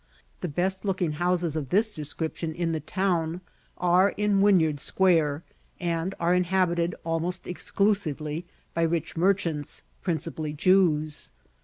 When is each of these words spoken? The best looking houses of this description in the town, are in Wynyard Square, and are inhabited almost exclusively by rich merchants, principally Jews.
The 0.39 0.47
best 0.47 0.83
looking 0.83 1.11
houses 1.11 1.55
of 1.55 1.69
this 1.69 1.93
description 1.93 2.55
in 2.55 2.71
the 2.71 2.79
town, 2.79 3.41
are 3.77 4.09
in 4.17 4.41
Wynyard 4.41 4.79
Square, 4.79 5.43
and 5.79 6.15
are 6.19 6.33
inhabited 6.33 6.95
almost 7.03 7.45
exclusively 7.45 8.45
by 8.73 8.81
rich 8.81 9.15
merchants, 9.15 9.83
principally 10.01 10.53
Jews. 10.53 11.31